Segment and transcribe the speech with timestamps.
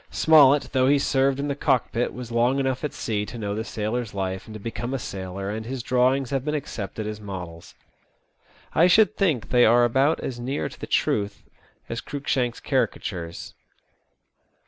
[0.09, 3.61] Smollett, though he served in the cockpit, was long enough at sea to know the
[3.61, 7.75] sailor^s life and to become a sailor, and his drawings have been accepted as models.
[8.73, 11.43] I should think they are about as near to the truth
[11.87, 13.53] as Cruikshank's caricatures.